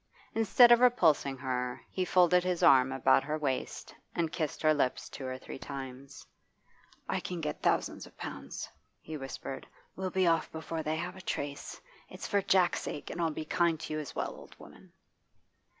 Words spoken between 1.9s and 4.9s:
he folded his arm about her waist and kissed her